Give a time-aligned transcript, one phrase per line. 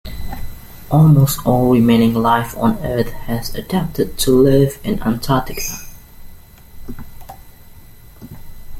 [0.89, 5.61] Almost all remaining life on Earth has adapted to live in Antarctica.